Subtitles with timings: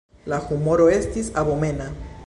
[0.31, 1.91] La humoro estis abomena.